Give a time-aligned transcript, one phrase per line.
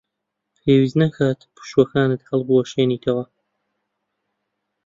[0.59, 3.25] پێویست ناکات پشووەکەت هەڵبوەشێنیتەوە.